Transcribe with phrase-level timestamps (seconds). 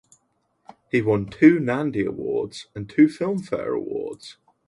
[0.91, 4.37] He won two Nandi Awards and two Filmfare Awards.